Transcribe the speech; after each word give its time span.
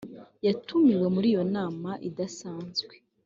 yatumiwe 0.45 1.07
muri 1.15 1.27
iyo 1.33 1.43
nama 1.55 1.91
idasanzwe 2.09 2.93